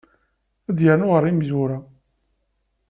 Ad 0.69 0.77
yernu 0.83 1.07
ɣer 1.13 1.23
yimezwura. 1.25 1.77